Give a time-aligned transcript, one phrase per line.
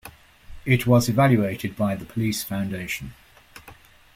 [0.65, 3.13] It was evaluated by the Police Foundation.